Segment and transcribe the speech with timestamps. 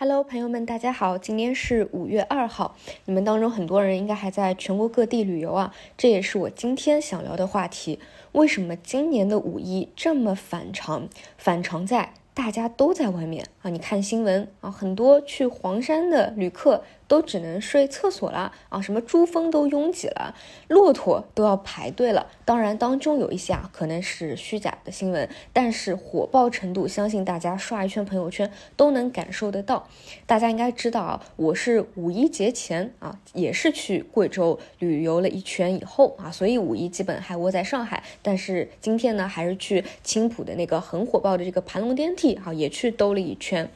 [0.00, 7.98] Hello，朋友们，大家好，今天是五月二号，你们当中很多人应该还在全国各地旅游啊，这也是我今天想聊的话题。
[8.30, 11.08] 为什么今年的五一这么反常？
[11.36, 16.84] 反常在大家都在外面啊，你看新闻啊，很多去黄山的旅客。
[17.08, 18.80] 都只能睡厕所了啊！
[18.80, 20.34] 什么珠峰都拥挤了，
[20.68, 22.26] 骆驼都要排队了。
[22.44, 29.88] 当然，当中有一些啊可能是虚假的新闻，但是火爆程度，相信大家刷一圈朋友圈都能感受得到。
[30.26, 38.04] 大家应该知道啊，我是五一节前啊也是去贵州旅游了一圈以后啊，所以五一基本还窝在上海。
[38.20, 43.70] 但是今天呢，还是去青浦的那个很火爆的这个盘龙电梯啊，也去兜了一圈，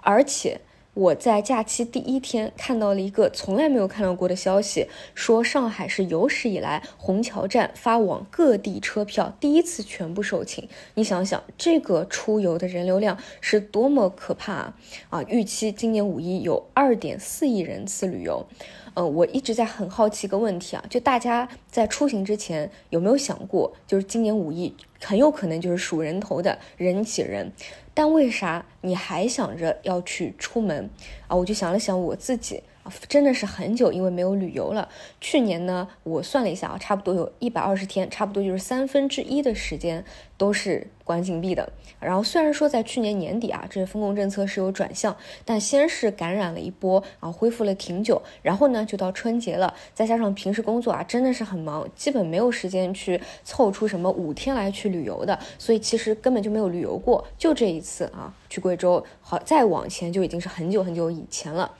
[0.00, 0.60] 而且。
[0.94, 10.68] 我在假期第一天看到了一个从来没有看到过的消息，说上海是有史以来虹桥站发往各地车票第一次全部售罄。
[10.94, 14.74] 你想想，这个出游的人流量是多么可怕啊！
[15.10, 18.46] 啊，预期今年五一有二点四亿人次旅游。
[18.94, 27.52] 呃，我一直在很好奇一个问题啊，就大家在出行之前有没有想过，就是今年五一很有可能就是数人头的人挤人。
[27.92, 30.88] 但为啥你还想着要去出门
[31.28, 31.36] 啊？
[31.36, 32.62] 我就想了想我自己，
[33.08, 34.88] 真的是很久，因为没有旅游了。
[35.20, 40.04] 去年呢，我算了一下啊，差不多有一百二十天，差不多就是三分之一的时间
[40.36, 40.86] 都是。
[41.04, 61.70] 关禁闭的，然后虽然说在去年年底啊，这封控政策是有转向，但先是感染了一波啊，恢复了挺久，然后呢就到春节了，再加上平时工作啊真的是很忙，基本没有时间去凑出什么五天来去旅游的，所以其实根本就没有旅游过，就这一次啊去贵州，好再往前就已经是很久很久以前了。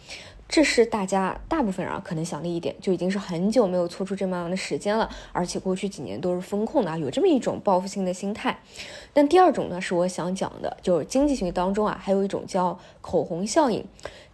[0.48, 8.59] 这是大家大部分人啊可能想的一点，就已经是很久没有抽出这么样的时间了，而且过去几年都是风控的啊，有这么一种报复性的心态。
[9.12, 13.84] 但第二种呢，是我想讲的，就是经济学当中啊，还有一种叫口红效应。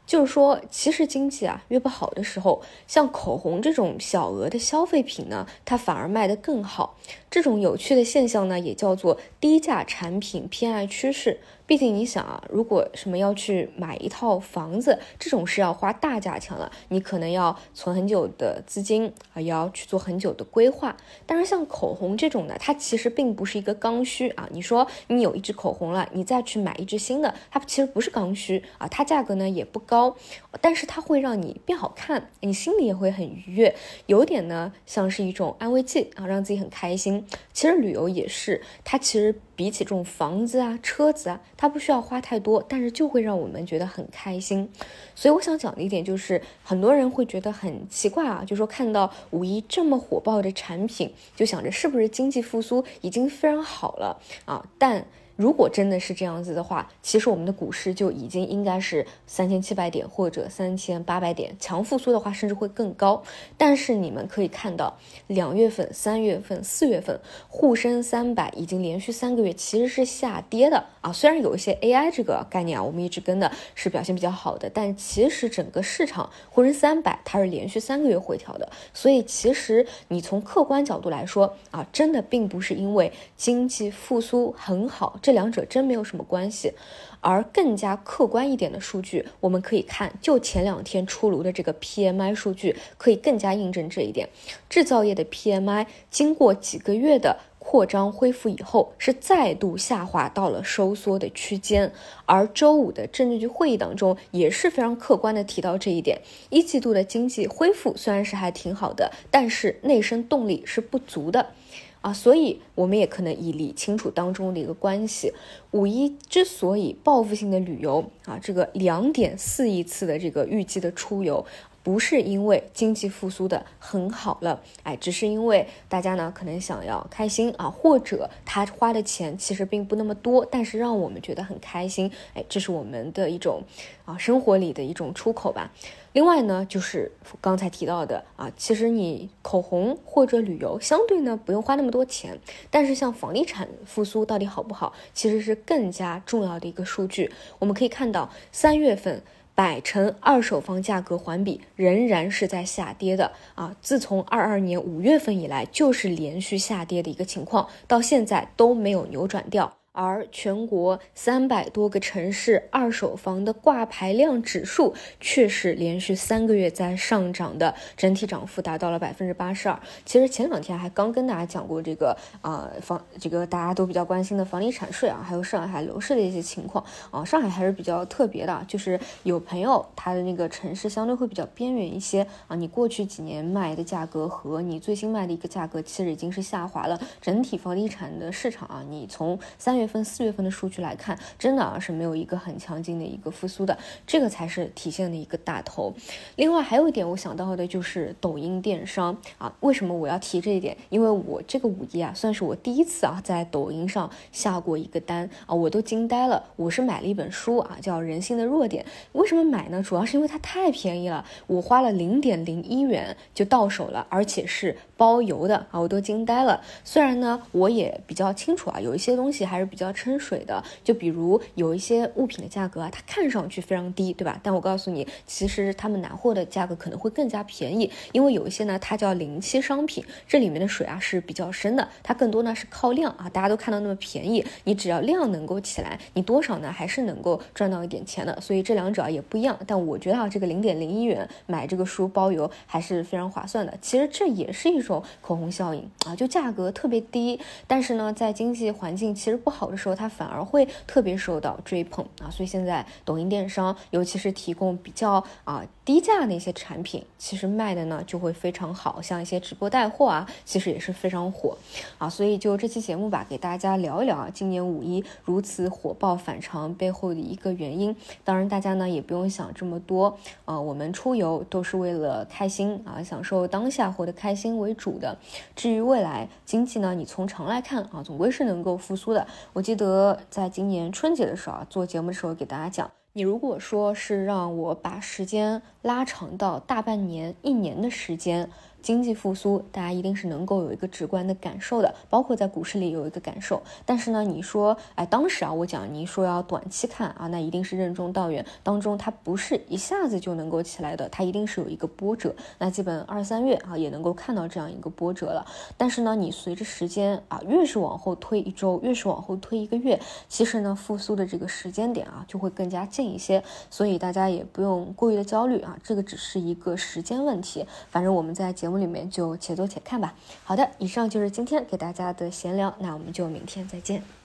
[0.06, 6.98] 就是说，其实经济啊越不好的时候，像口红这种小额的消费品呢，它反而卖得更好。
[7.30, 11.38] 这种有趣的现象呢，也叫做低价产品偏爱趋势。
[11.70, 20.96] 毕竟你想啊，如果什么要去买一套房子，这种是要花大价钱了，你可能要存很久的资金啊，也要去做很久的规划。
[21.26, 24.48] 但是像口红这种呢，它其实并不是一个刚需啊。
[24.50, 29.90] 你说你有一支口红了，你再去买一支新的，它其实不是刚需啊，它价格呢也不高。
[29.90, 30.16] 高，
[30.60, 33.74] 但是它会让你变好看，你心里也会很愉悦，
[34.06, 37.26] 有点呢像是一种安慰剂啊，让自己很开心。
[37.52, 44.66] 其实旅游也是，它其实比起这种房子啊、车子啊，它不需要花太多，但是就会让我们觉得很开心。
[45.14, 54.66] 所以我想讲的一点就是，很多人会觉得很奇怪啊，就说看到五一这么火爆的产品，就想着是不是经济复苏已经非常好了啊？
[54.78, 55.04] 但
[55.40, 63.22] 如果真的是这样子的话，其实我们的股市就已经应该是三千七百点或者三千八百点，强复苏的话甚至会更高。
[63.56, 64.98] 但是你们可以看到，
[65.28, 67.18] 两月份、三月份、四月份
[67.48, 71.10] 沪深三百已经连续三个月其实是下跌的啊。
[71.10, 78.70] 虽然有一些 AI 这个概念啊，我们一直跟的是表现比较好的，但其实整个市场沪深三百它是连续三个月回调的。
[78.92, 85.18] 所以其实你从客观角度来说啊，真的并不是因为经济复苏很好。
[85.30, 86.72] 这两者真没有什么关系，
[87.20, 94.28] 而更加客观一点的数据，我们可以看，就前两天出炉的这个 PMI 数据，可以更加印证这一点。
[94.68, 101.92] 制造业的 PMI 经过几个月的扩张恢复以后，是再度下滑到了收缩的区间。
[102.26, 106.20] 而周五的政治局会议当中，也是非常客观的提到这一点。
[106.48, 111.50] 一季度的经济恢复虽然是还挺好的，但是内生动力是不足的。
[112.00, 115.32] 啊，所以我们也可能以理清楚当中的一个关系。
[115.72, 121.44] 五一之所以报复性的旅游啊，这个两点四亿次的这个预计的出游。
[121.82, 133.62] 不是因为经济复苏的很好了，哎，只是因为大家呢可能想要开心啊，或者他花的钱其实并不那么多，但是让我们觉得很开心，哎，这是我们的一种
[134.04, 135.72] 啊生活里的一种出口吧。
[136.12, 142.38] 另外呢，就是刚才提到的啊，其实你口红或者旅游相对呢不用花那么多钱，
[142.68, 147.32] 但是像房地产复苏到底好不好，其实是更加重要的一个数据。
[147.58, 149.22] 我们可以看到三月份。
[149.54, 153.76] 百城二手房价格环比仍然是在下跌的啊！
[153.82, 159.79] 自从二二年五月份以来，就是连续下跌的一个情况，到现在都没有扭转掉。
[159.92, 169.78] 而全国三百多个城市二手房的挂牌量指数却是连续三个月在上涨的，整体涨幅达到了百分之八十二。
[170.04, 177.24] 其实前两天还刚跟大家讲过这个啊房这个大家都比较关心的房地产税啊，还有上海楼市的一些情况啊。
[177.24, 182.54] 上海还是比较特别的，就是有朋友他的那个城市相对会比较边缘一些啊。
[182.54, 189.90] 你过去几年卖的价格和你最新卖的一个价格其实已经是下滑了，整体房地产的市场啊，你从三月月。
[189.90, 195.92] 份、四月份的数据来看，真的啊是没有一个很强劲的一个复苏的，这个才是体现的一个大头。
[196.36, 200.76] 另外还有一点我想到的就是抖音电商啊，为什么我要提这一点？
[200.90, 206.44] 因为我这个五一啊，算是我第一次啊在抖音上下过一个单啊，我都惊呆了。
[206.54, 208.84] 我是买了一本书啊，叫《人性的弱点》。
[209.18, 209.82] 为什么买呢？
[209.82, 216.62] 主要是因为它太便宜了，我花了零点零一元就到手了，而且是包邮的啊，我都惊呆了。
[216.84, 219.69] 虽然呢，我也比较清楚啊，有一些东西还是。
[219.70, 224.38] 比较撑水的，就比如有一些物品的价格啊，它看上去非常低，对吧？
[224.42, 233.30] 但我告诉你，其实他们拿货的价格可能会更加便宜，因为有一些呢，它叫临期商品，这里面的水啊是比较深的，它更多呢是靠量啊。
[233.30, 238.40] 大家都看到那么便宜，你只要量能够起来，你多少呢还是能够赚到一点钱的。
[238.40, 239.56] 所以这两者也不一样。
[239.66, 243.72] 但我觉得啊，这个零点零一元买这个书包邮还是非常划算的。
[243.80, 249.59] 其实这也是一种口红效应啊，就价格特别低，但是呢，在经济环境其实不好。
[249.60, 261.54] 好的时候，它反而会特别受到追捧啊，所以现在抖音电商，尤其是提供比较啊低价的一些产品，其实卖的呢就会非常好，像一些直播带货啊，其实也是非常火
[261.98, 262.08] 啊。
[262.08, 267.94] 所以就这期节目吧，给大家聊一聊啊，今年五一如此火爆反常背后的一个原因。
[268.24, 270.16] 当然，大家呢也不用想这么多
[270.46, 275.18] 啊，我们出游都是为了开心啊，享受当下，活得开心为主的。
[275.54, 279.26] 至于未来经济呢，你从长来看啊，总归是能够复苏的。
[279.52, 288.50] 我记得在今年春节的时候啊，做节目的时候给大家讲，你如果说是让我把时间拉长到大半年、一年的时间。
[288.82, 293.62] 经济复苏，大家一定是能够有一个直观的感受的，包括在股市里有一个感受。
[293.84, 302.34] 但是呢，你说，哎，当时啊，我讲你说要短期看啊，那一定是任重道远，当中它不是一下子就能够起来的，它一定是有一个波折。
[302.58, 305.44] 那基本二三月啊，也能够看到这样一个波折了。
[305.76, 313.42] 但是呢，你随着时间啊，越是往后推一周，越是往后推一个月，其实呢，复苏的这个时间点啊，就会更加近一些。
[313.68, 317.66] 所以大家也不用过于的焦虑啊，这个只是一个时间问题。
[317.90, 320.14] 反正我们在节节目里面就且做且看吧。
[320.44, 324.19] 好的，以上就是今天给大家的闲聊，那我们就明天再见。